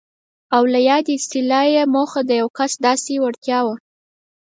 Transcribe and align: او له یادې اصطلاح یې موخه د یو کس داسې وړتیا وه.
او 0.55 0.63
له 0.73 0.79
یادې 0.89 1.11
اصطلاح 1.19 1.65
یې 1.75 1.83
موخه 1.93 2.21
د 2.25 2.31
یو 2.41 2.49
کس 2.57 2.71
داسې 2.85 3.13
وړتیا 3.23 3.59
وه. 3.65 3.75